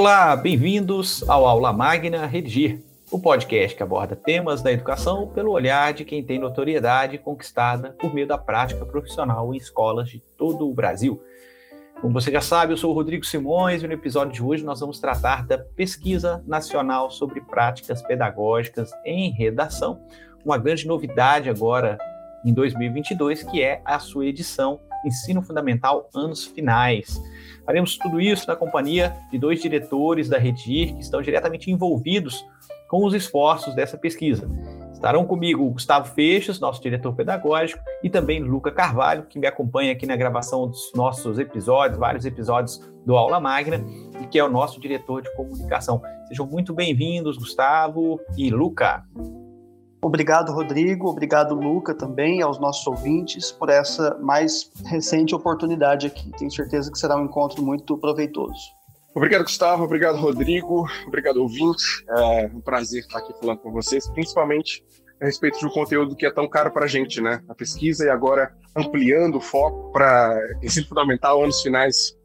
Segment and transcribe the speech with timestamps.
[0.00, 5.92] Olá, bem-vindos ao Aula Magna Redigir, o podcast que aborda temas da educação pelo olhar
[5.92, 10.72] de quem tem notoriedade conquistada por meio da prática profissional em escolas de todo o
[10.72, 11.22] Brasil.
[12.00, 14.80] Como você já sabe, eu sou o Rodrigo Simões e no episódio de hoje nós
[14.80, 20.00] vamos tratar da Pesquisa Nacional sobre Práticas Pedagógicas em Redação,
[20.42, 21.98] uma grande novidade agora
[22.42, 27.20] em 2022, que é a sua edição Ensino Fundamental Anos Finais.
[27.64, 32.44] Faremos tudo isso na companhia de dois diretores da Redir que estão diretamente envolvidos
[32.88, 34.50] com os esforços dessa pesquisa.
[34.92, 39.92] Estarão comigo o Gustavo Feixes, nosso diretor pedagógico, e também Luca Carvalho, que me acompanha
[39.92, 43.82] aqui na gravação dos nossos episódios, vários episódios do Aula Magna,
[44.20, 46.02] e que é o nosso diretor de comunicação.
[46.28, 49.04] Sejam muito bem-vindos, Gustavo e Luca.
[50.02, 51.08] Obrigado, Rodrigo.
[51.08, 56.30] Obrigado, Luca, também, aos nossos ouvintes, por essa mais recente oportunidade aqui.
[56.38, 58.60] Tenho certeza que será um encontro muito proveitoso.
[59.14, 59.84] Obrigado, Gustavo.
[59.84, 60.86] Obrigado, Rodrigo.
[61.06, 62.04] Obrigado, ouvinte.
[62.08, 64.82] É um prazer estar aqui falando com vocês, principalmente
[65.20, 67.42] a respeito de um conteúdo que é tão caro para a gente, né?
[67.46, 72.16] A pesquisa e agora ampliando o foco para ensino fundamental, anos finais.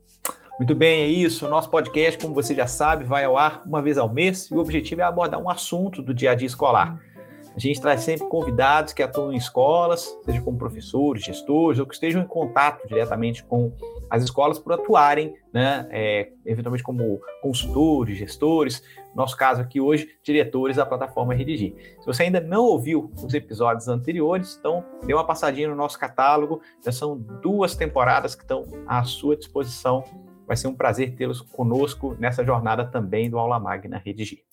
[0.57, 1.45] Muito bem, é isso.
[1.45, 4.53] O nosso podcast, como você já sabe, vai ao ar uma vez ao mês e
[4.53, 6.97] o objetivo é abordar um assunto do dia a dia escolar.
[7.55, 11.93] A gente traz sempre convidados que atuam em escolas, seja como professores, gestores, ou que
[11.93, 13.71] estejam em contato diretamente com
[14.09, 20.17] as escolas por atuarem, né, é, eventualmente como consultores, gestores, no nosso caso aqui hoje,
[20.21, 21.73] diretores da plataforma Redigir.
[22.01, 26.61] Se você ainda não ouviu os episódios anteriores, então dê uma passadinha no nosso catálogo,
[26.83, 30.03] já são duas temporadas que estão à sua disposição.
[30.45, 34.43] Vai ser um prazer tê-los conosco nessa jornada também do Aula Magna Redigir.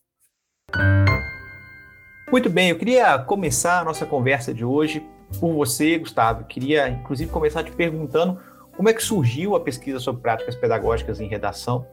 [2.33, 5.07] Muito bem, eu queria começar a nossa conversa de hoje
[5.39, 6.45] por você, Gustavo.
[6.45, 8.39] Queria, inclusive, começar te perguntando
[8.75, 11.87] como é que surgiu a pesquisa sobre práticas pedagógicas em redação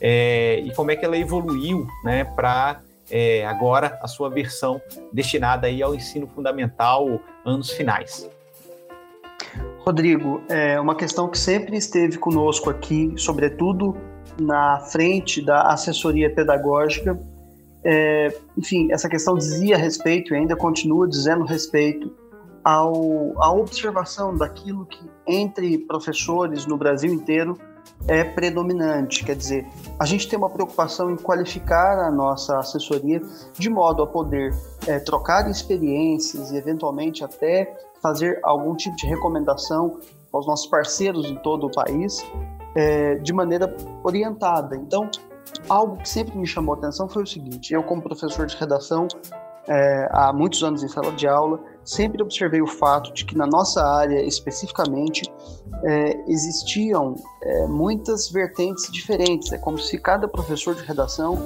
[0.00, 4.80] é, e como é que ela evoluiu né, para é, agora a sua versão
[5.12, 8.30] destinada aí ao ensino fundamental anos finais.
[9.80, 13.94] Rodrigo, é uma questão que sempre esteve conosco aqui, sobretudo
[14.40, 17.20] na frente da assessoria pedagógica,
[17.84, 22.12] é, enfim, essa questão dizia respeito e ainda continua dizendo respeito
[22.64, 27.58] ao, à observação daquilo que entre professores no Brasil inteiro
[28.06, 29.24] é predominante.
[29.24, 29.66] Quer dizer,
[29.98, 33.20] a gente tem uma preocupação em qualificar a nossa assessoria
[33.58, 34.54] de modo a poder
[34.86, 39.98] é, trocar experiências e, eventualmente, até fazer algum tipo de recomendação
[40.32, 42.24] aos nossos parceiros em todo o país
[42.74, 44.76] é, de maneira orientada.
[44.76, 45.08] Então,
[45.68, 49.08] algo que sempre me chamou a atenção foi o seguinte: eu, como professor de redação,
[49.68, 53.46] é, há muitos anos em sala de aula, sempre observei o fato de que na
[53.46, 55.22] nossa área especificamente
[55.84, 59.52] é, existiam é, muitas vertentes diferentes.
[59.52, 61.36] É como se cada professor de redação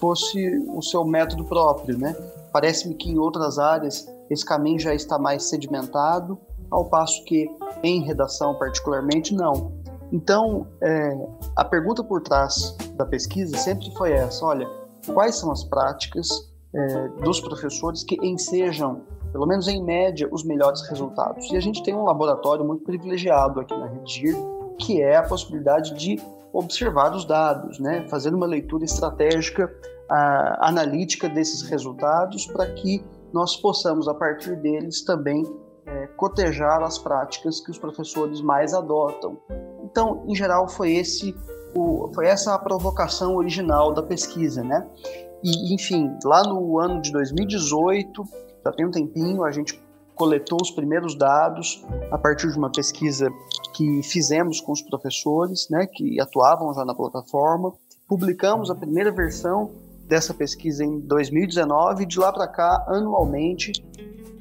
[0.00, 2.14] fosse o seu método próprio, né?
[2.52, 6.38] Parece-me que em outras áreas esse caminho já está mais sedimentado,
[6.70, 7.46] ao passo que
[7.82, 9.72] em redação particularmente não.
[10.12, 14.68] Então, é, a pergunta por trás da pesquisa sempre foi essa: olha,
[15.12, 16.28] quais são as práticas
[16.74, 19.02] é, dos professores que ensejam,
[19.32, 21.50] pelo menos em média, os melhores resultados?
[21.50, 24.36] E a gente tem um laboratório muito privilegiado aqui na Redigir,
[24.78, 26.20] que é a possibilidade de
[26.52, 28.06] observar os dados, né?
[28.08, 29.70] fazer uma leitura estratégica,
[30.08, 35.44] a, analítica desses resultados, para que nós possamos, a partir deles, também
[35.84, 39.38] é, cotejar as práticas que os professores mais adotam
[39.86, 41.34] então, em geral, foi esse
[41.74, 44.86] o, foi essa a provocação original da pesquisa, né?
[45.42, 48.24] E, enfim, lá no ano de 2018,
[48.64, 49.80] já tem um tempinho, a gente
[50.14, 53.30] coletou os primeiros dados a partir de uma pesquisa
[53.74, 57.72] que fizemos com os professores, né, que atuavam já na plataforma.
[58.08, 59.70] Publicamos a primeira versão
[60.08, 63.72] dessa pesquisa em 2019 e de lá para cá, anualmente,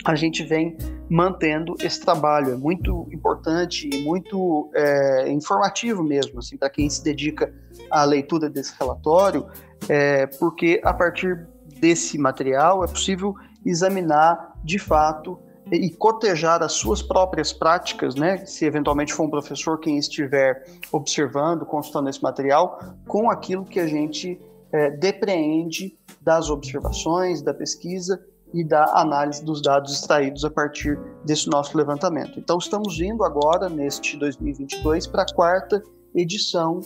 [0.06, 0.78] a gente vem
[1.10, 2.54] mantendo esse trabalho.
[2.54, 7.54] É muito importante e muito é, informativo mesmo, assim, para quem se dedica
[7.90, 9.46] à leitura desse relatório,
[9.88, 11.48] é, porque a partir
[11.80, 13.36] desse material é possível
[13.66, 15.40] examinar de fato
[15.72, 18.46] e cotejar as suas próprias práticas, né?
[18.46, 23.88] Se eventualmente for um professor quem estiver observando, consultando esse material, com aquilo que a
[23.88, 24.40] gente
[24.72, 31.50] é, depreende das observações, da pesquisa e da análise dos dados extraídos a partir desse
[31.50, 32.40] nosso levantamento.
[32.40, 35.84] Então, estamos indo agora, neste 2022, para a quarta
[36.14, 36.82] edição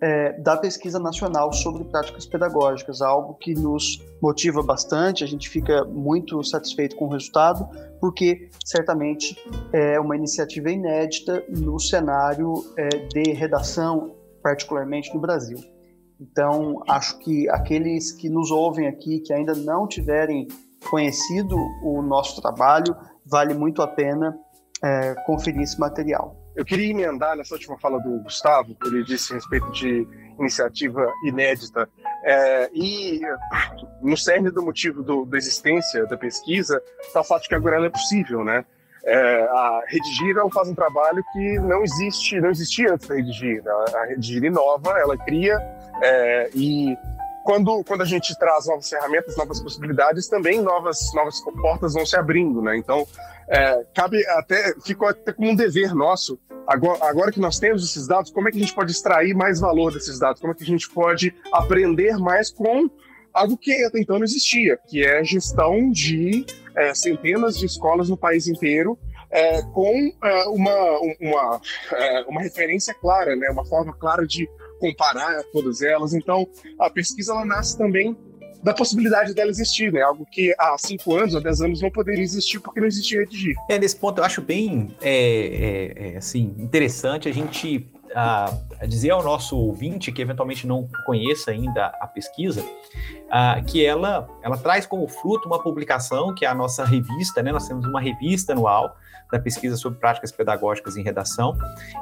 [0.00, 5.84] é, da Pesquisa Nacional sobre Práticas Pedagógicas, algo que nos motiva bastante, a gente fica
[5.84, 7.66] muito satisfeito com o resultado,
[8.00, 9.36] porque certamente
[9.72, 15.58] é uma iniciativa inédita no cenário é, de redação, particularmente no Brasil.
[16.20, 20.48] Então, acho que aqueles que nos ouvem aqui, que ainda não tiverem
[20.88, 22.96] conhecido o nosso trabalho,
[23.26, 24.36] vale muito a pena
[24.82, 26.36] é, conferir esse material.
[26.54, 30.06] Eu queria emendar nessa última fala do Gustavo, ele disse a respeito de
[30.38, 31.88] iniciativa inédita.
[32.24, 33.20] É, e
[34.00, 37.76] no cerne do motivo do, da existência da pesquisa está o fato de que agora
[37.76, 38.64] ela é possível, né?
[39.06, 43.62] É, a Redigir ela faz um trabalho que não existe, não existia antes da Redigir.
[43.68, 45.58] A Redigir inova, ela cria
[46.02, 46.96] é, e
[47.44, 52.16] quando, quando a gente traz novas ferramentas, novas possibilidades, também novas, novas portas vão se
[52.16, 52.76] abrindo, né?
[52.76, 53.06] Então,
[53.48, 58.06] é, cabe até, ficou até como um dever nosso, agora, agora que nós temos esses
[58.06, 60.40] dados, como é que a gente pode extrair mais valor desses dados?
[60.40, 62.88] Como é que a gente pode aprender mais com
[63.32, 68.08] algo que até então não existia, que é a gestão de é, centenas de escolas
[68.08, 68.98] no país inteiro,
[69.34, 71.60] é, com é, uma, uma,
[71.92, 74.48] é, uma referência clara, né, uma forma clara de
[74.78, 76.14] comparar todas elas.
[76.14, 76.46] Então,
[76.78, 78.16] a pesquisa ela nasce também
[78.62, 80.00] da possibilidade dela existir, né?
[80.00, 83.54] Algo que há cinco anos, há dez anos não poderia existir porque não existia redigir.
[83.68, 87.86] É, nesse ponto eu acho bem é, é, é assim, interessante a gente
[88.86, 92.64] dizer ao nosso ouvinte que eventualmente não conheça ainda a pesquisa,
[93.66, 97.50] que ela, ela traz como fruto uma publicação que é a nossa revista, né?
[97.50, 98.94] Nós temos uma revista anual
[99.32, 101.56] da pesquisa sobre práticas pedagógicas em redação.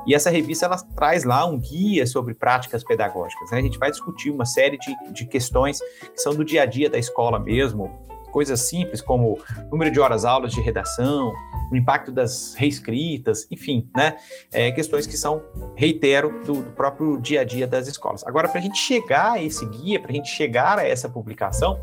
[0.07, 3.51] E essa revista ela traz lá um guia sobre práticas pedagógicas.
[3.51, 3.59] Né?
[3.59, 6.91] A gente vai discutir uma série de, de questões que são do dia a dia
[6.91, 7.91] da escola mesmo,
[8.33, 9.39] coisas simples como
[9.71, 11.33] número de horas aulas de redação,
[11.71, 14.17] o impacto das reescritas, enfim, né?
[14.51, 15.43] É, questões que são,
[15.77, 18.27] reitero, do, do, próprio dia a dia das escolas.
[18.27, 21.79] Agora, para a gente chegar a esse guia, para a gente chegar a essa publicação,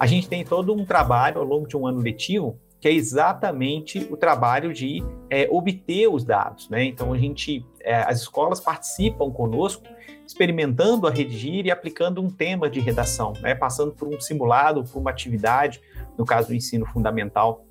[0.00, 4.06] a gente tem todo um trabalho ao longo de um ano letivo que é exatamente
[4.10, 6.68] o trabalho de é, obter os dados.
[6.68, 6.84] Né?
[6.84, 9.82] Então, a gente, é, as escolas participam conosco,
[10.26, 13.54] experimentando a redigir e aplicando um tema de redação, né?
[13.54, 15.80] passando por um simulado, por uma atividade,
[16.18, 17.64] no caso do ensino fundamental,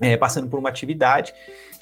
[0.00, 1.34] é, passando por uma atividade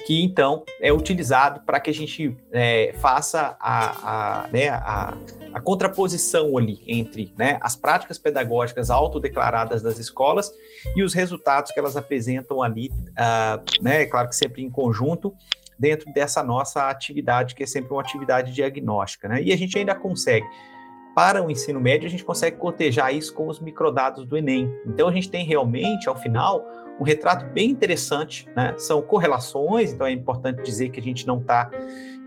[0.05, 5.13] que então é utilizado para que a gente é, faça a, a, né, a,
[5.53, 10.51] a, contraposição ali entre né, as práticas pedagógicas autodeclaradas das escolas
[10.95, 15.33] e os resultados que elas apresentam ali, uh, né, claro que sempre em conjunto,
[15.79, 19.27] dentro dessa nossa atividade, que é sempre uma atividade diagnóstica.
[19.27, 19.41] Né?
[19.43, 20.45] E a gente ainda consegue
[21.15, 24.73] para o ensino médio, a gente consegue cotejar isso com os microdados do Enem.
[24.85, 26.65] Então, a gente tem realmente, ao final,
[26.99, 28.73] um retrato bem interessante, né?
[28.77, 31.69] São correlações, então é importante dizer que a gente não está,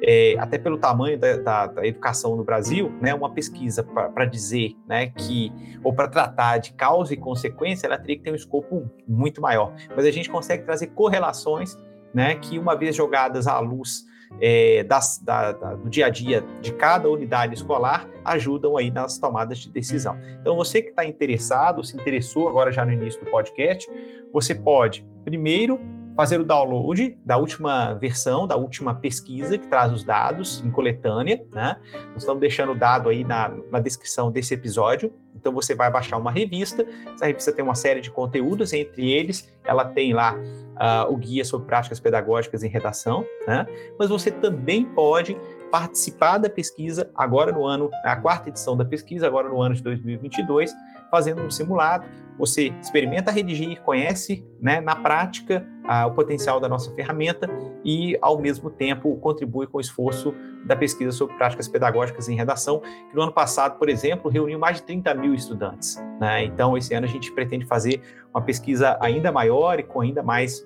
[0.03, 3.15] é, até pelo tamanho da, da, da, educação no Brasil, né?
[3.15, 5.53] Uma pesquisa para dizer, né, que,
[5.85, 9.75] ou para tratar de causa e consequência, ela teria que ter um escopo muito maior.
[9.95, 11.79] Mas a gente consegue trazer correlações,
[12.15, 14.05] né, que uma vez jogadas à luz
[14.41, 19.19] é, das, da, da, do dia a dia de cada unidade escolar ajudam aí nas
[19.19, 20.19] tomadas de decisão.
[20.41, 23.91] Então, você que está interessado, se interessou agora já no início do podcast,
[24.33, 25.79] você pode, primeiro,
[26.17, 31.45] fazer o download da última versão, da última pesquisa que traz os dados em coletânea,
[31.53, 31.77] né?
[32.13, 35.13] Nós estamos deixando o dado aí na, na descrição desse episódio.
[35.35, 36.87] Então você vai baixar uma revista.
[37.15, 41.45] Essa revista tem uma série de conteúdos, entre eles ela tem lá uh, o guia
[41.45, 43.67] sobre práticas pedagógicas em redação, né?
[43.99, 45.37] Mas você também pode
[45.71, 49.83] participar da pesquisa agora no ano, a quarta edição da pesquisa, agora no ano de
[49.83, 50.73] 2022,
[51.13, 52.07] fazendo um simulado.
[52.39, 55.65] Você experimenta redigir, conhece né, na prática
[56.07, 57.51] o potencial da nossa ferramenta
[57.85, 62.81] e, ao mesmo tempo, contribui com o esforço da pesquisa sobre práticas pedagógicas em redação,
[62.81, 66.03] que no ano passado, por exemplo, reuniu mais de 30 mil estudantes.
[66.19, 66.45] Né?
[66.45, 68.01] Então, esse ano a gente pretende fazer
[68.33, 70.61] uma pesquisa ainda maior e com ainda mais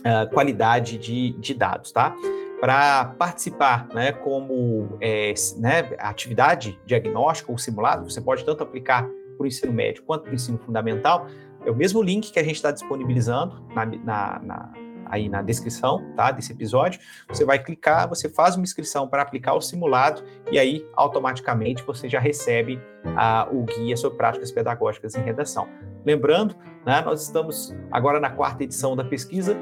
[0.00, 2.16] uh, qualidade de, de dados, tá?
[2.60, 9.04] para participar né, como é, né, atividade diagnóstica ou simulado, você pode tanto aplicar
[9.36, 11.26] para o ensino médio quanto para o ensino fundamental.
[11.64, 14.72] É o mesmo link que a gente está disponibilizando na, na, na,
[15.06, 17.00] aí na descrição tá, desse episódio.
[17.28, 22.08] Você vai clicar, você faz uma inscrição para aplicar o simulado e aí automaticamente você
[22.08, 22.80] já recebe
[23.16, 25.68] ah, o guia sobre práticas pedagógicas em redação.
[26.04, 29.56] Lembrando, né, nós estamos agora na quarta edição da pesquisa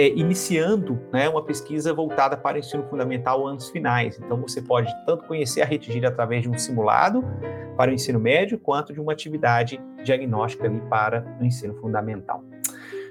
[0.00, 4.18] é, iniciando né, uma pesquisa voltada para o ensino fundamental anos finais.
[4.18, 7.22] Então, você pode tanto conhecer a redigir através de um simulado
[7.76, 12.42] para o ensino médio, quanto de uma atividade diagnóstica ali para o ensino fundamental.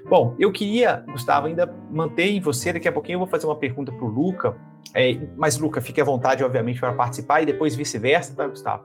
[0.08, 3.56] Bom, eu queria, Gustavo, ainda manter em você, daqui a pouquinho eu vou fazer uma
[3.56, 4.56] pergunta para o Luca,
[4.92, 8.82] é, mas Luca, fique à vontade, obviamente, para participar e depois vice-versa, tá, Gustavo?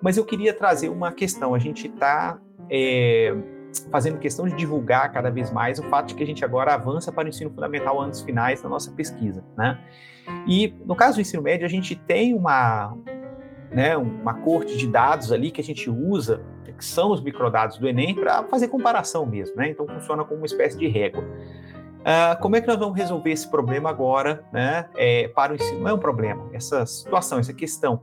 [0.00, 2.38] Mas eu queria trazer uma questão, a gente está...
[2.70, 3.34] É,
[3.90, 7.12] fazendo questão de divulgar cada vez mais o fato de que a gente agora avança
[7.12, 9.78] para o ensino fundamental anos finais na nossa pesquisa, né?
[10.46, 12.96] E no caso do ensino médio, a gente tem uma,
[13.70, 16.42] né, uma corte de dados ali que a gente usa,
[16.76, 19.70] que são os microdados do Enem, para fazer comparação mesmo, né?
[19.70, 21.24] Então funciona como uma espécie de régua.
[21.98, 24.88] Uh, como é que nós vamos resolver esse problema agora, né?
[24.96, 25.80] É, para o ensino?
[25.80, 28.02] Não é um problema, essa situação, essa questão.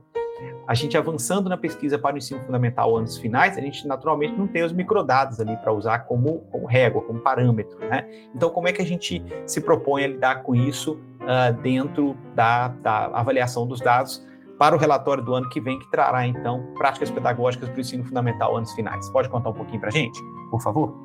[0.66, 4.48] A gente avançando na pesquisa para o ensino fundamental anos finais, a gente naturalmente não
[4.48, 8.08] tem os microdados ali para usar como, como régua, como parâmetro, né?
[8.34, 12.68] Então, como é que a gente se propõe a lidar com isso uh, dentro da,
[12.68, 14.24] da avaliação dos dados?
[14.58, 18.04] para o relatório do ano que vem, que trará, então, práticas pedagógicas para o ensino
[18.04, 19.08] fundamental anos finais.
[19.10, 20.18] Pode contar um pouquinho para a gente,
[20.50, 20.96] por favor?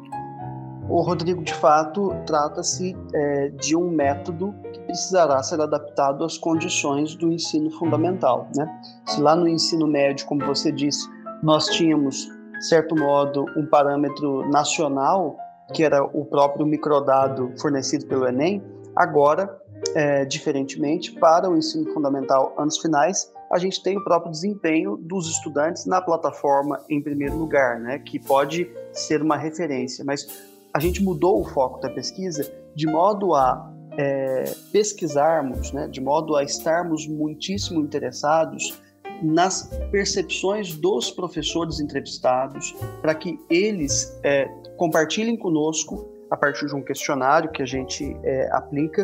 [0.89, 4.53] O Rodrigo, de fato, trata-se é, de um método
[4.91, 8.50] precisará ser adaptado às condições do ensino fundamental.
[8.55, 8.67] Né?
[9.07, 11.07] Se lá no ensino médio, como você disse,
[11.41, 12.27] nós tínhamos,
[12.60, 15.38] certo modo, um parâmetro nacional,
[15.74, 18.62] que era o próprio microdado fornecido pelo Enem,
[18.93, 19.57] agora,
[19.95, 25.29] é, diferentemente, para o ensino fundamental anos finais, a gente tem o próprio desempenho dos
[25.29, 30.27] estudantes na plataforma em primeiro lugar, né, que pode ser uma referência, mas
[30.74, 36.36] a gente mudou o foco da pesquisa de modo a é, pesquisarmos, né, de modo
[36.36, 38.79] a estarmos muitíssimo interessados
[39.21, 44.45] nas percepções dos professores entrevistados, para que eles é,
[44.77, 49.03] compartilhem conosco, a partir de um questionário que a gente é, aplica,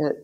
[0.00, 0.16] é,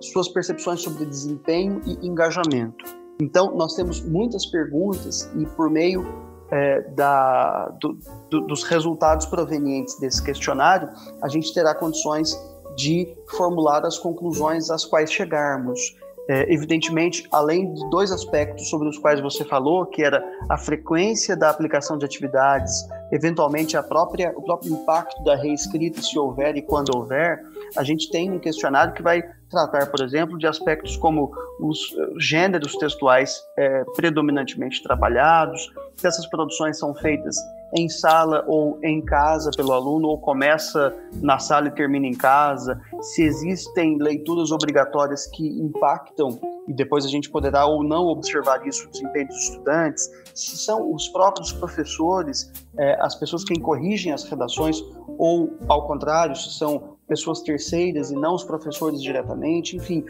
[0.00, 2.84] suas percepções sobre desempenho e engajamento.
[3.20, 6.06] Então, nós temos muitas perguntas e, por meio
[6.50, 7.98] é, da, do,
[8.30, 10.88] do, dos resultados provenientes desse questionário,
[11.22, 12.38] a gente terá condições
[12.76, 15.80] de formular as conclusões às quais chegarmos.
[16.28, 21.36] É, evidentemente, além de dois aspectos sobre os quais você falou, que era a frequência
[21.36, 26.62] da aplicação de atividades, eventualmente a própria, o próprio impacto da reescrita, se houver e
[26.62, 27.40] quando houver,
[27.76, 31.30] a gente tem um questionário que vai tratar, por exemplo, de aspectos como
[31.60, 31.78] os
[32.18, 37.36] gêneros textuais é, predominantemente trabalhados, se essas produções são feitas
[37.76, 42.80] em sala ou em casa pelo aluno, ou começa na sala e termina em casa,
[43.00, 48.86] se existem leituras obrigatórias que impactam, e depois a gente poderá ou não observar isso
[48.86, 54.24] no desempenho dos estudantes, se são os próprios professores, é, as pessoas que corrigem as
[54.24, 54.82] redações,
[55.18, 60.04] ou ao contrário, se são pessoas terceiras e não os professores diretamente, enfim,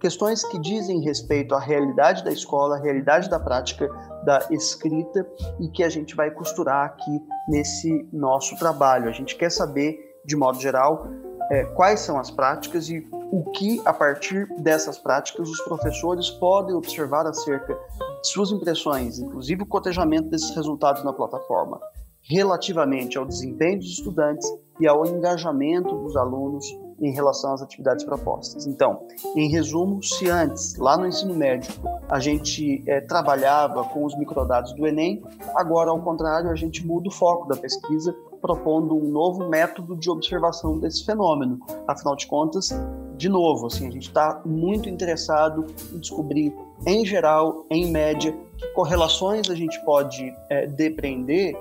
[0.00, 3.88] questões que dizem respeito à realidade da escola, à realidade da prática
[4.24, 5.26] da escrita
[5.60, 9.08] e que a gente vai costurar aqui nesse nosso trabalho.
[9.08, 11.06] A gente quer saber, de modo geral,
[11.50, 16.74] é, quais são as práticas e o que, a partir dessas práticas, os professores podem
[16.74, 21.80] observar acerca de suas impressões, inclusive o cotejamento desses resultados na plataforma,
[22.22, 24.48] relativamente ao desempenho dos estudantes
[24.80, 26.66] e ao engajamento dos alunos
[27.00, 28.66] em relação às atividades propostas.
[28.66, 31.72] Então, em resumo, se antes, lá no ensino médio,
[32.08, 35.22] a gente é, trabalhava com os microdados do Enem,
[35.54, 40.10] agora, ao contrário, a gente muda o foco da pesquisa, propondo um novo método de
[40.10, 41.58] observação desse fenômeno.
[41.86, 42.70] Afinal de contas,
[43.16, 46.54] de novo, assim, a gente está muito interessado em descobrir,
[46.86, 51.54] em geral, em média, que correlações a gente pode é, depreender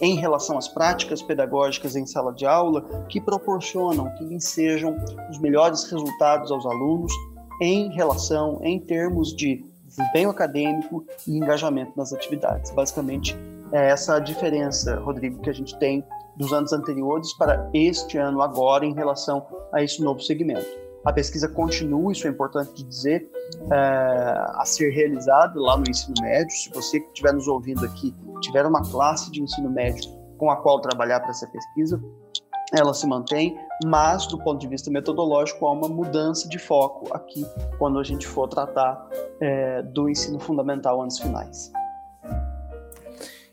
[0.00, 4.96] em relação às práticas pedagógicas em sala de aula que proporcionam que ensejam
[5.30, 7.12] os melhores resultados aos alunos
[7.60, 12.70] em relação, em termos de desempenho acadêmico e engajamento nas atividades.
[12.72, 13.36] Basicamente,
[13.72, 16.04] é essa a diferença, Rodrigo, que a gente tem
[16.36, 20.85] dos anos anteriores para este ano agora em relação a esse novo segmento.
[21.06, 23.30] A pesquisa continua, isso é importante dizer,
[23.72, 26.50] é, a ser realizada lá no ensino médio.
[26.50, 30.02] Se você que estiver nos ouvindo aqui tiver uma classe de ensino médio
[30.36, 32.02] com a qual trabalhar para essa pesquisa,
[32.74, 37.46] ela se mantém, mas do ponto de vista metodológico há uma mudança de foco aqui
[37.78, 39.08] quando a gente for tratar
[39.40, 41.70] é, do ensino fundamental anos finais.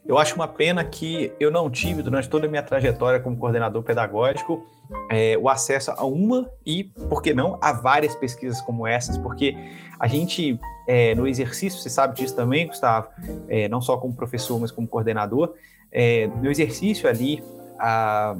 [0.06, 3.82] Eu acho uma pena que eu não tive durante toda a minha trajetória como coordenador
[3.84, 4.66] pedagógico
[5.10, 9.56] é, o acesso a uma e, por que não, a várias pesquisas como essas, porque
[10.00, 13.08] a gente, é, no exercício, você sabe disso também, Gustavo,
[13.48, 15.54] é, não só como professor, mas como coordenador,
[15.92, 17.44] é, no exercício ali,
[17.80, 18.36] a,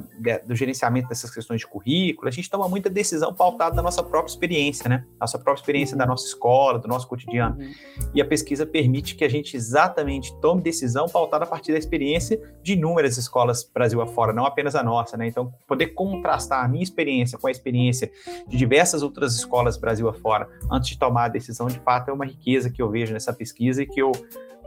[0.46, 4.30] do gerenciamento dessas questões de currículo, a gente toma muita decisão pautada na nossa própria
[4.30, 5.04] experiência, né?
[5.20, 7.56] Nossa própria experiência da nossa escola, do nosso cotidiano.
[7.58, 7.72] Uhum.
[8.14, 12.40] E a pesquisa permite que a gente exatamente tome decisão pautada a partir da experiência
[12.62, 15.26] de inúmeras escolas Brasil afora, não apenas a nossa, né?
[15.26, 18.10] Então, poder contrastar a minha experiência com a experiência
[18.48, 22.24] de diversas outras escolas Brasil afora antes de tomar a decisão, de fato, é uma
[22.24, 24.12] riqueza que eu vejo nessa pesquisa e que eu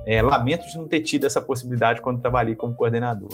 [0.06, 3.30] é, lamento de não ter tido essa possibilidade quando trabalhei como coordenador.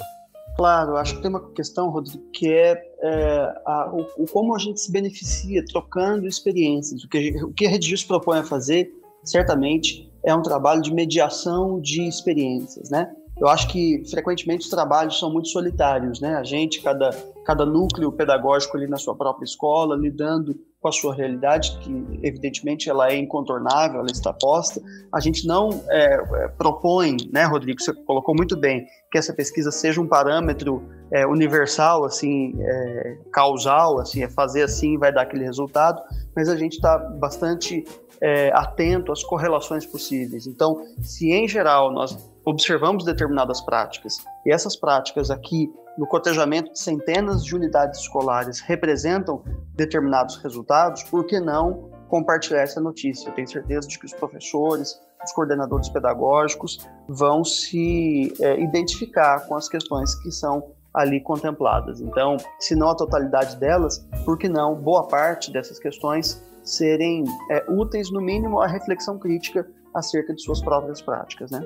[0.55, 4.60] Claro, acho que tem uma questão, Rodrigo, que é, é a, o, o, como a
[4.60, 7.03] gente se beneficia trocando experiências.
[7.03, 8.91] O que, o que a Redigir se propõe a fazer
[9.24, 13.12] certamente é um trabalho de mediação de experiências, né?
[13.43, 16.35] Eu acho que frequentemente os trabalhos são muito solitários, né?
[16.35, 17.09] A gente, cada,
[17.45, 22.89] cada núcleo pedagógico ali na sua própria escola, lidando com a sua realidade, que evidentemente
[22.89, 24.81] ela é incontornável, ela está posta.
[25.13, 29.71] A gente não é, é, propõe, né, Rodrigo, você colocou muito bem, que essa pesquisa
[29.71, 30.81] seja um parâmetro
[31.12, 36.01] é, universal, assim, é, causal, assim, é fazer assim vai dar aquele resultado,
[36.33, 37.83] mas a gente está bastante
[38.21, 40.47] é, atento às correlações possíveis.
[40.47, 46.79] Então, se em geral nós observamos determinadas práticas e essas práticas aqui no cotejamento de
[46.79, 49.43] centenas de unidades escolares representam
[49.75, 53.29] determinados resultados, por que não compartilhar essa notícia?
[53.29, 59.55] Eu tenho certeza de que os professores, os coordenadores pedagógicos vão se é, identificar com
[59.55, 62.01] as questões que são ali contempladas.
[62.01, 67.65] Então, se não a totalidade delas, por que não boa parte dessas questões serem é,
[67.69, 71.65] úteis, no mínimo, à reflexão crítica acerca de suas próprias práticas, né?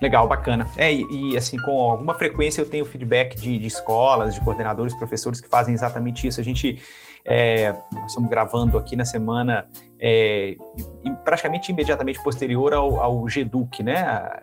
[0.00, 0.68] Legal, bacana.
[0.76, 4.94] É, e, e, assim, com alguma frequência eu tenho feedback de, de, escolas, de coordenadores,
[4.94, 6.40] professores que fazem exatamente isso.
[6.40, 6.80] A gente,
[7.24, 9.66] é, nós estamos gravando aqui na semana
[9.98, 10.56] é,
[11.24, 13.96] praticamente imediatamente posterior ao, ao GEDUC, né,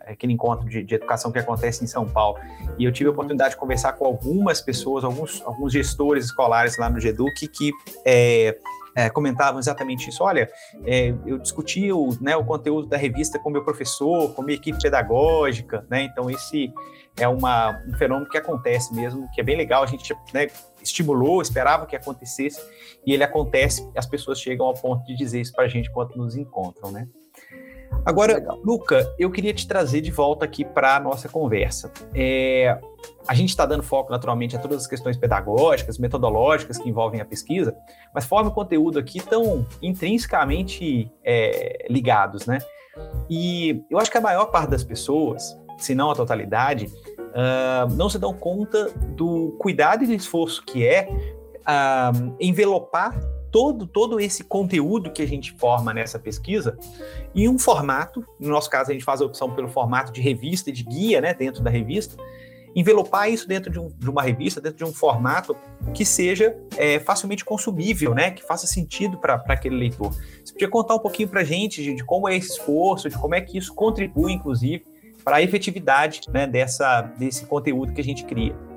[0.08, 2.40] aquele encontro de, de, educação que acontece em São Paulo.
[2.78, 6.90] E eu tive a oportunidade de conversar com algumas pessoas, alguns, alguns gestores escolares lá
[6.90, 7.72] no GEDUC que
[8.04, 8.58] é,
[8.96, 10.24] é, comentavam exatamente isso.
[10.24, 10.50] Olha,
[10.86, 14.80] é, eu discuti o, né, o conteúdo da revista com meu professor, com minha equipe
[14.80, 16.04] pedagógica, né?
[16.04, 16.72] Então esse
[17.18, 19.84] é uma, um fenômeno que acontece mesmo, que é bem legal.
[19.84, 20.48] A gente né,
[20.82, 22.62] estimulou, esperava que acontecesse
[23.06, 23.90] e ele acontece.
[23.96, 27.08] As pessoas chegam ao ponto de dizer isso para a gente quando nos encontram, né?
[28.06, 28.60] Agora, Legal.
[28.64, 31.92] Luca, eu queria te trazer de volta aqui para a nossa conversa.
[32.14, 32.78] É,
[33.28, 37.26] a gente está dando foco, naturalmente, a todas as questões pedagógicas, metodológicas que envolvem a
[37.26, 37.76] pesquisa,
[38.14, 42.60] mas forma o conteúdo aqui tão intrinsecamente é, ligados, né?
[43.30, 46.86] E eu acho que a maior parte das pessoas, se não a totalidade,
[47.34, 51.08] uh, não se dão conta do cuidado e do esforço que é
[51.62, 53.20] uh, envelopar
[53.54, 56.76] todo, todo esse conteúdo que a gente forma nessa pesquisa
[57.36, 60.72] em um formato, no nosso caso a gente faz a opção pelo formato de revista
[60.72, 62.18] de guia, né, dentro da revista,
[62.76, 65.56] envelopar isso dentro de, um, de uma revista, dentro de um formato
[65.94, 70.12] que seja é, facilmente consumível, né, que faça sentido para aquele leitor.
[70.44, 73.16] Você podia contar um pouquinho para a gente de, de, como é esse esforço, de
[73.20, 74.84] como é que isso contribui, inclusive,
[75.24, 78.73] para a efetividade né, dessa, desse conteúdo que a gente cria.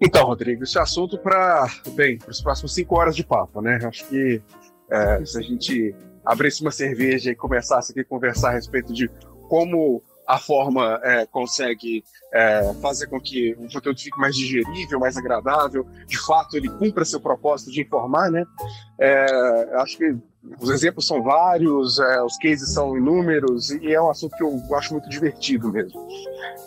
[0.00, 3.78] Então, Rodrigo, esse assunto para bem para os próximos cinco horas de papo, né?
[3.84, 4.42] Acho que
[4.90, 9.08] é, se a gente abrisse uma cerveja e começasse aqui a conversar a respeito de
[9.48, 15.16] como a forma é, consegue é, fazer com que o conteúdo fique mais digerível, mais
[15.16, 18.44] agradável, de fato ele cumpra seu propósito de informar, né?
[19.00, 19.24] É,
[19.76, 20.14] acho que
[20.60, 24.60] os exemplos são vários, é, os cases são inúmeros e é um assunto que eu
[24.76, 26.00] acho muito divertido mesmo.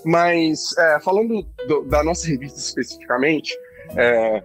[0.05, 3.53] Mas é, falando do, da nossa revista especificamente,
[3.95, 4.43] é,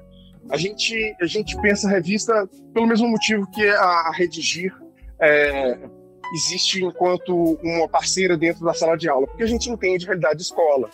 [0.50, 4.72] a gente a gente pensa a revista pelo mesmo motivo que a, a Redigir
[6.34, 10.36] existe enquanto uma parceira dentro da sala de aula, porque a gente entende a realidade
[10.36, 10.90] de escola.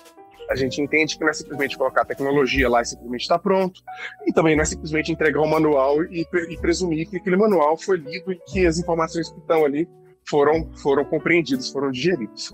[0.52, 3.80] A gente entende que não é simplesmente colocar a tecnologia lá e simplesmente está pronto,
[4.26, 7.96] e também não é simplesmente entregar um manual e, e, presumir que aquele manual foi
[7.96, 9.88] lido e que as informações que estão ali
[10.28, 12.52] foram, foram compreendidas, foram digeridas.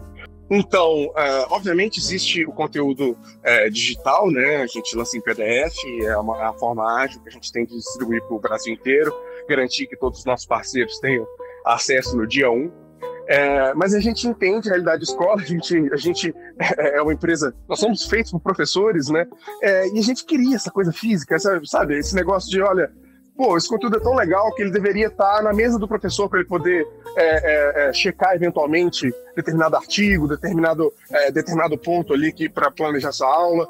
[0.50, 4.62] Então, uh, obviamente existe o conteúdo uh, digital, né?
[4.62, 7.66] A gente lança em PDF, é uma, é a forma ágil que a gente tem
[7.66, 9.12] de distribuir para o Brasil inteiro,
[9.48, 11.26] garantir que todos os nossos parceiros tenham
[11.66, 12.87] acesso no dia 1.
[13.28, 17.02] É, mas a gente entende a realidade da escola, a gente, a gente é, é
[17.02, 19.26] uma empresa, nós somos feitos por professores, né?
[19.62, 21.36] É, e a gente queria essa coisa física,
[21.66, 21.98] sabe?
[21.98, 22.90] Esse negócio de, olha,
[23.36, 26.38] pô, esse conteúdo é tão legal que ele deveria estar na mesa do professor para
[26.38, 26.86] ele poder
[27.16, 33.28] é, é, é, checar eventualmente determinado artigo, determinado, é, determinado ponto ali para planejar sua
[33.28, 33.68] aula.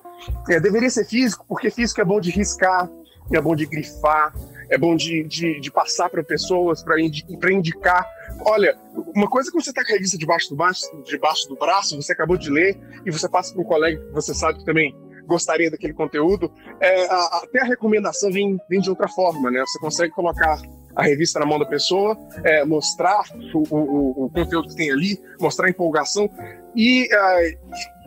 [0.48, 2.88] É, deveria ser físico, porque físico é bom de riscar,
[3.32, 4.32] é bom de grifar,
[4.70, 8.06] é bom de, de, de passar para pessoas, para indicar.
[8.40, 8.76] Olha,
[9.14, 12.12] uma coisa que você está com a revista debaixo do, baixo, debaixo do braço, você
[12.12, 14.94] acabou de ler, e você passa para um colega que você sabe que também
[15.26, 19.60] gostaria daquele conteúdo, é, a, até a recomendação vem, vem de outra forma, né?
[19.60, 20.58] Você consegue colocar
[20.96, 23.22] a revista na mão da pessoa, é, mostrar
[23.54, 26.28] o, o, o, conteúdo que tem ali, mostrar a empolgação.
[26.74, 27.58] E é,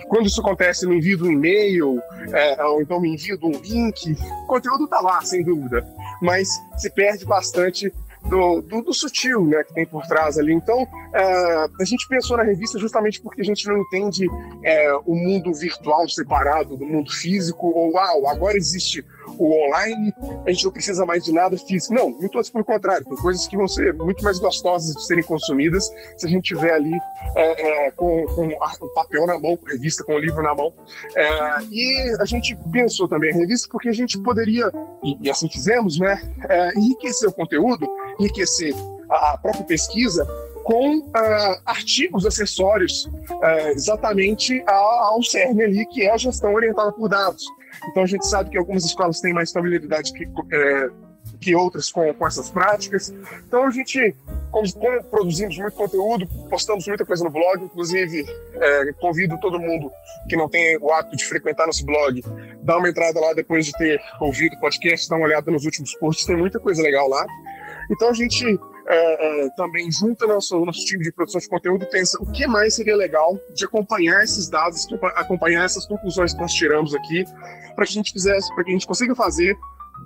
[0.10, 2.02] quando isso acontece, no envio de um e-mail,
[2.34, 4.14] é, ou então me envio de um link,
[4.44, 5.88] o conteúdo está lá, sem dúvida,
[6.22, 7.94] mas se perde bastante
[8.30, 10.54] do, do, do, sutil né, que tem por trás ali.
[10.54, 14.28] Então, é, a gente pensou na revista justamente porque a gente não entende
[14.64, 19.04] é, o mundo virtual separado do mundo físico, ou uau, agora existe
[19.38, 20.14] o online,
[20.46, 21.94] a gente não precisa mais de nada físico.
[21.94, 25.24] Não, muito antes pelo contrário, tem coisas que vão ser muito mais gostosas de serem
[25.24, 26.98] consumidas se a gente tiver ali
[27.36, 28.50] é, é, com, com
[28.94, 30.74] papel na mão, revista, com o livro na mão.
[31.16, 34.72] É, e a gente pensou também a revista porque a gente poderia,
[35.04, 37.88] e, e assim fizemos, né, é, enriquecer o conteúdo,
[38.20, 38.74] enriquecer
[39.10, 40.26] a própria pesquisa
[40.64, 47.10] com uh, artigos acessórios uh, exatamente ao CERN ali, que é a gestão orientada por
[47.10, 47.44] dados.
[47.90, 50.90] Então a gente sabe que algumas escolas têm mais familiaridade que, é,
[51.40, 53.14] que outras com, com essas práticas.
[53.48, 54.16] Então a gente,
[54.52, 59.92] como, como, produzimos muito conteúdo, postamos muita coisa no blog, inclusive é, convido todo mundo
[60.30, 62.24] que não tem o hábito de frequentar nosso blog,
[62.62, 65.94] dá uma entrada lá depois de ter ouvido o podcast, dá uma olhada nos últimos
[65.96, 67.26] posts, tem muita coisa legal lá.
[67.90, 68.60] Então a gente
[68.92, 72.76] é, é, também junta nosso, nosso time de produção de conteúdo pensa o que mais
[72.76, 77.24] seria legal de acompanhar esses dados, acompanhar essas conclusões que nós tiramos aqui,
[77.74, 79.58] para que a gente fizesse, para que a gente consiga fazer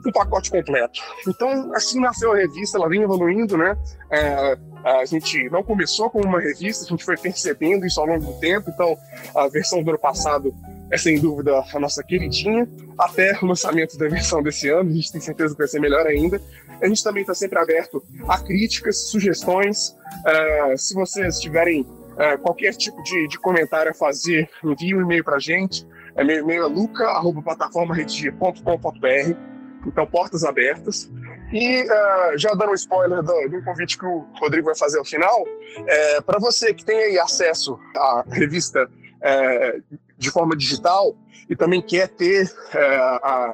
[0.05, 0.99] um pacote completo.
[1.27, 3.75] Então, assim nasceu a revista, ela vem evoluindo, né?
[4.11, 8.33] É, a gente não começou como uma revista, a gente foi percebendo isso ao longo
[8.33, 8.69] do tempo.
[8.69, 8.95] Então,
[9.35, 10.53] a versão do ano passado
[10.91, 15.11] é sem dúvida a nossa queridinha, até o lançamento da versão desse ano, a gente
[15.11, 16.39] tem certeza que vai ser melhor ainda.
[16.81, 19.95] A gente também está sempre aberto a críticas, sugestões.
[20.25, 25.23] Uh, se vocês tiverem uh, qualquer tipo de, de, comentário a fazer, envie um e-mail
[25.23, 25.87] para a gente.
[26.15, 29.37] É meu e-mail é luca.plataformaredia.com.br.
[29.85, 31.11] Então, portas abertas.
[31.53, 35.05] E uh, já dando um spoiler do, do, convite que o Rodrigo vai fazer ao
[35.05, 35.45] final,
[35.87, 38.89] é, para você que tem aí acesso à revista
[39.25, 39.79] é,
[40.17, 41.17] de forma digital
[41.49, 43.53] e também quer ter é, a,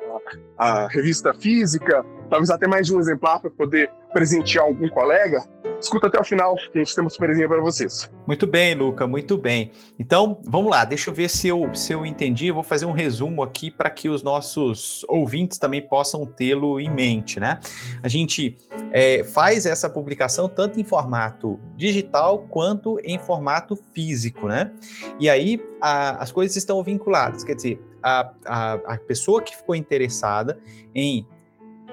[0.58, 5.42] a, revista física, talvez até mais de um exemplar para poder presentear algum colega,
[5.86, 8.10] escuta até o final, que a gente tem uma surpresinha para vocês.
[8.28, 9.72] Muito bem, Luca, muito bem.
[10.00, 12.48] Então, vamos lá, deixa eu ver se eu, se eu entendi.
[12.48, 16.90] Eu vou fazer um resumo aqui para que os nossos ouvintes também possam tê-lo em
[16.90, 17.60] mente, né?
[18.02, 18.58] A gente
[18.92, 24.72] é, faz essa publicação tanto em formato digital quanto em formato físico, né?
[25.20, 29.76] E aí a, as coisas estão vinculadas, quer dizer, a, a, a pessoa que ficou
[29.76, 30.60] interessada
[30.94, 31.26] em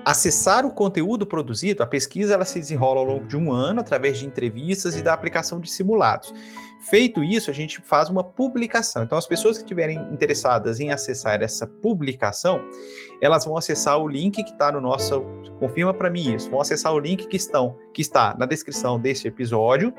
[0.05, 4.19] acessar o conteúdo produzido, a pesquisa ela se desenrola ao longo de um ano através
[4.19, 6.33] de entrevistas e da aplicação de simulados.
[6.81, 9.03] Feito isso, a gente faz uma publicação.
[9.03, 12.61] Então, as pessoas que estiverem interessadas em acessar essa publicação,
[13.21, 15.23] elas vão acessar o link que está no nosso.
[15.59, 16.49] Confirma para mim isso.
[16.51, 19.93] Vão acessar o link que, estão, que está na descrição desse episódio.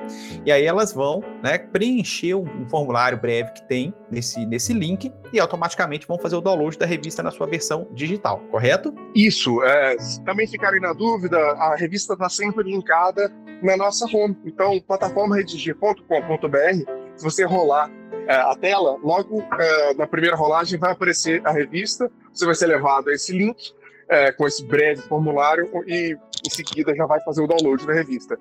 [0.46, 5.40] E aí elas vão né, preencher um, formulário breve que tem nesse, nesse link e
[5.40, 8.94] automaticamente vão fazer o download da revista na sua versão digital, correto?
[9.14, 9.62] Isso.
[9.64, 13.32] É, também ficarem na dúvida, a revista está sempre linkada
[13.62, 14.36] na nossa home.
[14.46, 17.92] Então, plataformaredigir.com.br, se você rolar
[18.28, 22.68] é, a tela, logo é, na primeira rolagem vai aparecer a revista, você vai ser
[22.68, 23.74] levado a esse link
[24.10, 28.38] é, com esse breve formulário e em seguida já vai fazer o download da revista.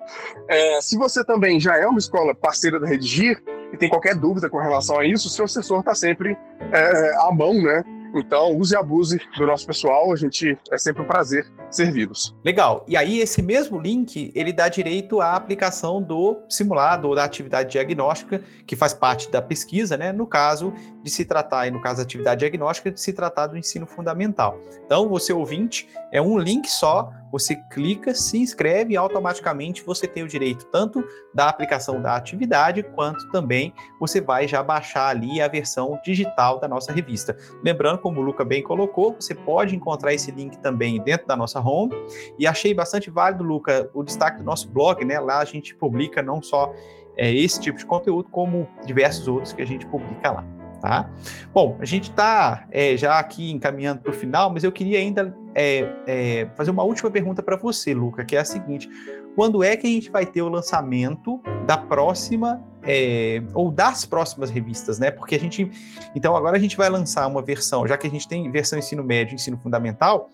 [0.47, 4.49] É, se você também já é uma escola parceira da Redigir e tem qualquer dúvida
[4.49, 6.35] com relação a isso, o seu assessor está sempre
[6.71, 7.83] é, à mão, né?
[8.15, 12.35] Então, use e abuse do nosso pessoal, a gente é sempre um prazer servi-los.
[12.43, 12.83] Legal.
[12.87, 17.71] E aí, esse mesmo link, ele dá direito à aplicação do simulado ou da atividade
[17.71, 20.11] diagnóstica, que faz parte da pesquisa, né?
[20.11, 23.57] No caso de se tratar, e no caso da atividade diagnóstica, de se tratar do
[23.57, 24.59] ensino fundamental.
[24.85, 30.23] Então, você ouvinte, é um link só, você clica, se inscreve e automaticamente você tem
[30.23, 35.47] o direito tanto da aplicação da atividade, quanto também você vai já baixar ali a
[35.47, 37.37] versão digital da nossa revista.
[37.63, 41.59] Lembrando, como o Luca bem colocou, você pode encontrar esse link também dentro da nossa
[41.59, 41.93] home.
[42.37, 45.19] E achei bastante válido, Luca, o destaque do nosso blog, né?
[45.19, 46.73] Lá a gente publica não só
[47.15, 50.58] é, esse tipo de conteúdo, como diversos outros que a gente publica lá.
[50.81, 51.09] Tá?
[51.53, 55.35] Bom, a gente está é, já aqui encaminhando para o final, mas eu queria ainda
[55.53, 58.89] é, é, fazer uma última pergunta para você, Luca, que é a seguinte:
[59.35, 64.49] quando é que a gente vai ter o lançamento da próxima é, ou das próximas
[64.49, 65.11] revistas, né?
[65.11, 65.69] Porque a gente,
[66.15, 69.03] então agora a gente vai lançar uma versão, já que a gente tem versão ensino
[69.03, 70.29] médio, ensino fundamental,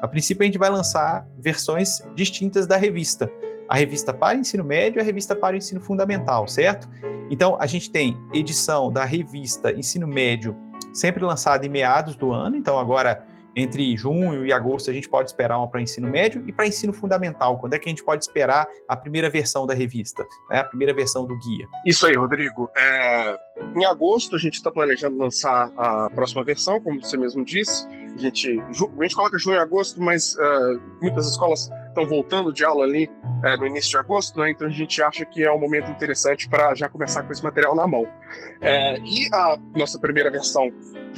[0.00, 3.30] a princípio a gente vai lançar versões distintas da revista
[3.68, 6.88] a revista para ensino médio e a revista para o ensino fundamental, certo?
[7.30, 10.56] Então, a gente tem edição da revista Ensino Médio
[10.92, 15.30] sempre lançada em meados do ano, então agora entre junho e agosto a gente pode
[15.30, 17.58] esperar uma para ensino médio e para ensino fundamental.
[17.58, 20.60] Quando é que a gente pode esperar a primeira versão da revista, né?
[20.60, 21.66] a primeira versão do guia?
[21.84, 22.70] Isso aí, Rodrigo.
[22.76, 23.36] É...
[23.76, 27.86] Em agosto a gente está planejando lançar a próxima versão, como você mesmo disse.
[28.18, 32.64] A gente, a gente coloca junho e agosto, mas uh, muitas escolas estão voltando de
[32.64, 34.50] aula ali uh, no início de agosto, né?
[34.50, 37.76] então a gente acha que é um momento interessante para já começar com esse material
[37.76, 38.02] na mão.
[38.02, 40.72] Uh, e a nossa primeira versão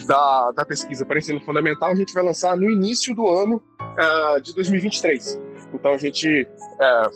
[0.06, 3.62] da, da pesquisa para ensino fundamental a gente vai lançar no início do ano
[4.42, 5.38] de 2023.
[5.74, 6.48] Então a gente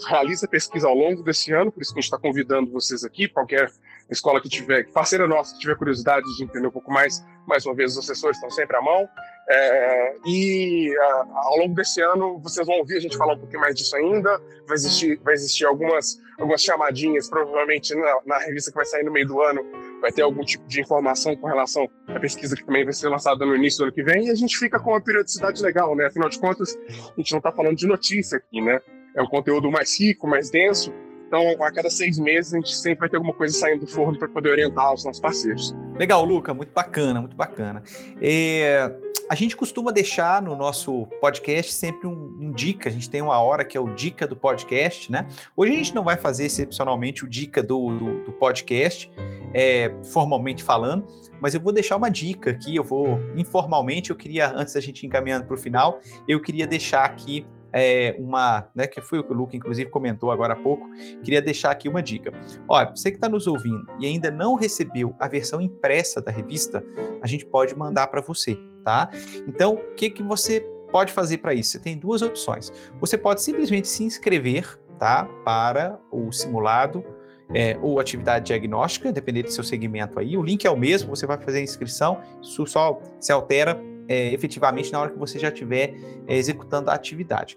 [0.07, 3.27] realiza pesquisa ao longo desse ano, por isso que a gente está convidando vocês aqui,
[3.27, 3.71] qualquer
[4.11, 7.75] escola que tiver, parceira nossa, que tiver curiosidade de entender um pouco mais, mais uma
[7.75, 9.09] vez, os assessores estão sempre à mão.
[9.47, 13.61] É, e a, ao longo desse ano vocês vão ouvir a gente falar um pouquinho
[13.61, 14.41] mais disso ainda.
[14.67, 19.13] Vai existir, vai existir algumas, algumas chamadinhas, provavelmente na, na revista que vai sair no
[19.13, 19.63] meio do ano,
[20.01, 23.45] vai ter algum tipo de informação com relação à pesquisa que também vai ser lançada
[23.45, 24.27] no início do ano que vem.
[24.27, 26.07] E a gente fica com uma periodicidade legal, né?
[26.07, 28.81] Afinal de contas, a gente não está falando de notícia aqui, né?
[29.17, 30.93] É um conteúdo mais rico, mais denso,
[31.35, 34.17] então, a cada seis meses, a gente sempre vai ter alguma coisa saindo do forno
[34.17, 35.75] para poder orientar os nossos parceiros.
[35.99, 37.83] Legal, Luca, muito bacana, muito bacana.
[38.23, 38.89] É,
[39.29, 43.37] a gente costuma deixar no nosso podcast sempre um, um, dica, a gente tem uma
[43.41, 45.27] hora que é o dica do podcast, né?
[45.57, 49.11] Hoje a gente não vai fazer excepcionalmente o dica do, do, do podcast,
[49.53, 51.05] é, formalmente falando,
[51.41, 55.05] mas eu vou deixar uma dica aqui, eu vou informalmente, eu queria, antes da gente
[55.05, 57.45] encaminhando para o final, eu queria deixar aqui
[57.77, 60.89] é, uma, né, que foi o que o Luca, inclusive, comentou agora há pouco,
[61.25, 62.33] queria deixar aqui uma dica.
[62.69, 66.85] Olha, você que está nos ouvindo e ainda não recebeu a versão impressa da revista,
[67.21, 69.11] a gente pode mandar para você, tá?
[69.49, 70.61] Então, o que, que você
[70.93, 71.73] pode fazer para isso?
[71.73, 72.73] Você tem duas opções.
[73.01, 77.05] Você pode simplesmente se inscrever, tá, para o simulado
[77.53, 80.37] é, ou atividade diagnóstica, dependendo do seu segmento aí.
[80.37, 84.93] O link é o mesmo, você vai fazer a inscrição, só se altera é, efetivamente
[84.93, 85.95] na hora que você já estiver
[86.27, 87.57] é, executando a atividade.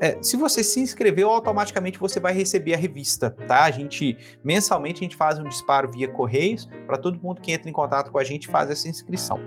[0.00, 3.64] É, se você se inscreveu, automaticamente você vai receber a revista, tá?
[3.64, 7.68] A gente, mensalmente, a gente faz um disparo via Correios para todo mundo que entra
[7.68, 9.38] em contato com a gente faz essa inscrição.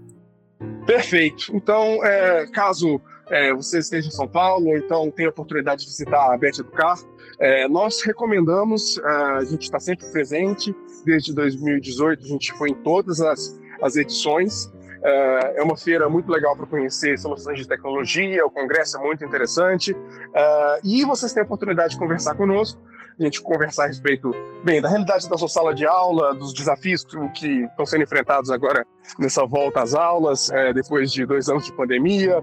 [0.86, 1.54] Perfeito.
[1.54, 2.98] Então, é, caso
[3.30, 6.58] é, você esteja em São Paulo, ou então tenha a oportunidade de visitar a Bet
[6.58, 6.96] Educar,
[7.40, 10.74] é, nós recomendamos, é, a gente está sempre presente,
[11.04, 14.72] desde 2018 a gente foi em todas as, as edições,
[15.02, 19.24] é, é uma feira muito legal para conhecer soluções de tecnologia, o congresso é muito
[19.24, 19.96] interessante.
[20.34, 22.80] É, e vocês têm a oportunidade de conversar conosco,
[23.18, 24.32] a gente conversar a respeito,
[24.64, 28.86] bem, da realidade da sua sala de aula, dos desafios que estão sendo enfrentados agora
[29.18, 32.40] nessa volta às aulas, depois de dois anos de pandemia,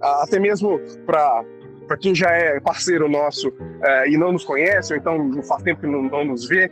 [0.00, 1.44] até mesmo para
[1.86, 3.52] para quem já é parceiro nosso
[4.08, 6.70] e não nos conhece, ou então faz tempo que não, não nos vê,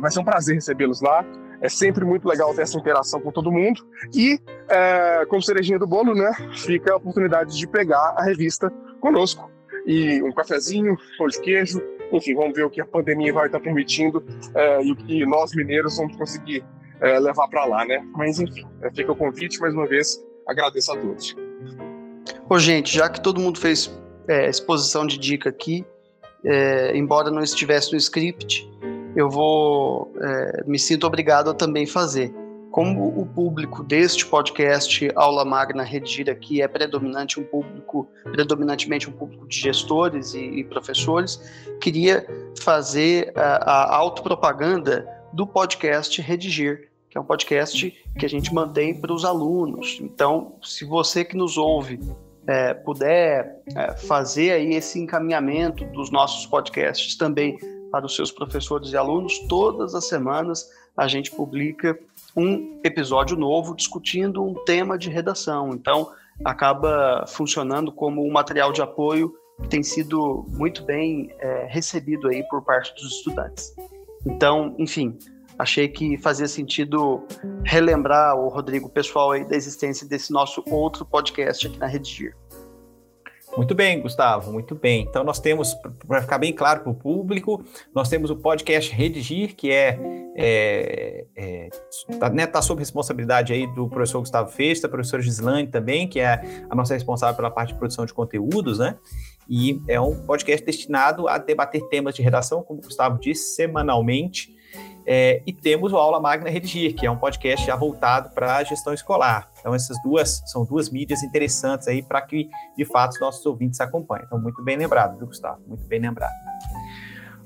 [0.00, 1.24] vai ser um prazer recebê-los lá.
[1.62, 3.86] É sempre muito legal ter essa interação com todo mundo.
[4.14, 9.50] E, é, como cerejinha do bolo, né, fica a oportunidade de pegar a revista conosco.
[9.86, 13.60] E um cafezinho, pão de queijo, enfim, vamos ver o que a pandemia vai estar
[13.60, 14.24] permitindo
[14.54, 16.64] é, e o que nós mineiros vamos conseguir
[17.00, 18.02] é, levar para lá, né?
[18.16, 21.36] Mas, enfim, é, fica o convite, mais uma vez, agradeço a todos.
[22.48, 23.90] Ô, gente, já que todo mundo fez
[24.28, 25.84] é, exposição de dica aqui,
[26.44, 28.68] é, embora não estivesse no script,
[29.14, 32.32] eu vou é, me sinto obrigado a também fazer.
[32.70, 39.12] Como o público deste podcast Aula Magna Redigir aqui é predominante um público, predominantemente um
[39.12, 41.40] público de gestores e, e professores,
[41.80, 42.24] queria
[42.60, 48.94] fazer a, a autopropaganda do podcast Redigir, que é um podcast que a gente mantém
[48.94, 49.98] para os alunos.
[50.00, 51.98] Então, se você que nos ouve
[52.46, 57.58] é, puder é, fazer aí esse encaminhamento dos nossos podcasts também
[57.90, 61.98] para os seus professores e alunos, todas as semanas a gente publica
[62.36, 65.70] um episódio novo discutindo um tema de redação.
[65.72, 66.12] Então,
[66.44, 72.42] acaba funcionando como um material de apoio que tem sido muito bem é, recebido aí
[72.48, 73.74] por parte dos estudantes.
[74.26, 75.18] Então, enfim,
[75.60, 77.22] achei que fazia sentido
[77.64, 82.34] relembrar o Rodrigo pessoal aí da existência desse nosso outro podcast aqui na Redigir.
[83.56, 85.06] Muito bem, Gustavo, muito bem.
[85.08, 85.74] Então, nós temos,
[86.06, 89.98] para ficar bem claro para o público, nós temos o podcast Redigir, que é,
[90.36, 91.68] é, é
[92.18, 96.64] tá, né, tá sob responsabilidade aí do professor Gustavo Festa, professor Gislane também, que é
[96.70, 98.96] a nossa responsável pela parte de produção de conteúdos, né?
[99.48, 104.54] E é um podcast destinado a debater temas de redação, como o Gustavo disse, semanalmente.
[105.06, 108.64] É, e temos o Aula Magna Redigir, que é um podcast já voltado para a
[108.64, 109.50] gestão escolar.
[109.58, 113.80] Então, essas duas são duas mídias interessantes aí para que, de fato, os nossos ouvintes
[113.80, 114.24] acompanhem.
[114.26, 115.60] Então, muito bem lembrado, viu, Gustavo?
[115.66, 116.32] Muito bem lembrado.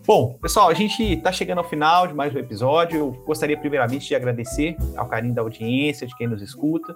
[0.06, 2.98] Bom, pessoal, a gente está chegando ao final de mais um episódio.
[2.98, 6.94] Eu gostaria, primeiramente, de agradecer ao carinho da audiência, de quem nos escuta.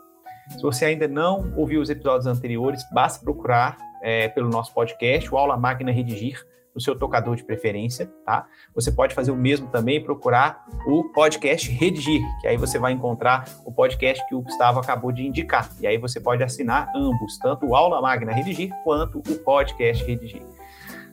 [0.50, 5.38] Se você ainda não ouviu os episódios anteriores, basta procurar é, pelo nosso podcast, o
[5.38, 6.44] Aula Magna Redigir,
[6.78, 8.46] no seu tocador de preferência, tá?
[8.72, 13.44] Você pode fazer o mesmo também procurar o podcast Redigir, que aí você vai encontrar
[13.64, 15.68] o podcast que o Gustavo acabou de indicar.
[15.80, 20.42] E aí você pode assinar ambos, tanto o Aula Magna Redigir quanto o podcast Redigir.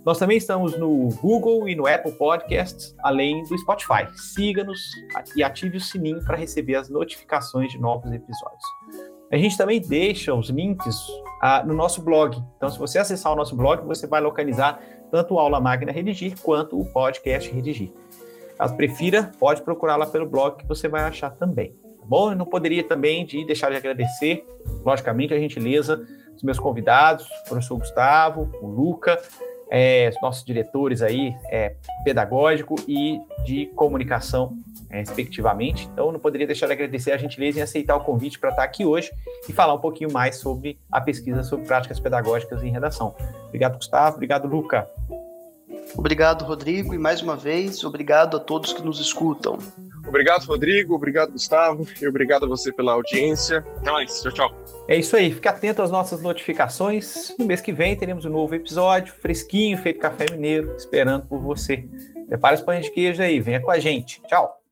[0.06, 4.08] Nós também estamos no Google e no Apple Podcasts, além do Spotify.
[4.16, 4.80] Siga-nos
[5.36, 9.15] e ative o sininho para receber as notificações de novos episódios.
[9.32, 10.96] A gente também deixa os links
[11.42, 12.38] ah, no nosso blog.
[12.58, 16.40] Então, se você acessar o nosso blog, você vai localizar tanto o Aula Magna Redigir
[16.42, 17.92] quanto o podcast Redigir.
[18.58, 21.72] Caso prefira, pode procurar lá pelo blog que você vai achar também.
[22.00, 22.32] Tá bom?
[22.32, 24.46] Eu não poderia também de deixar de agradecer,
[24.86, 25.98] logicamente, a gentileza
[26.32, 29.20] dos meus convidados, o professor Gustavo, o Luca,
[29.70, 34.58] é, os nossos diretores aí, é, pedagógico e de comunicação
[34.90, 35.90] é, respectivamente.
[35.92, 38.86] Então, não poderia deixar de agradecer a gentileza em aceitar o convite para estar aqui
[38.86, 39.12] hoje
[39.48, 43.16] e falar um pouquinho mais sobre a pesquisa sobre práticas pedagógicas em redação.
[43.48, 44.16] Obrigado, Gustavo.
[44.16, 44.88] Obrigado, Luca.
[45.98, 49.60] Obrigado, Rodrigo, e mais uma vez, obrigado a todos que nos escutam.
[50.08, 53.66] Obrigado, Rodrigo, obrigado, Gustavo, e obrigado a você pela audiência.
[53.78, 54.56] Até mais, tchau, tchau.
[54.88, 57.36] É isso aí, fique atento às nossas notificações.
[57.38, 61.88] No mês que vem teremos um novo episódio, fresquinho, feito café mineiro, esperando por você.
[62.28, 64.22] Prepare os pães de queijo aí, venha com a gente.
[64.28, 64.65] Tchau!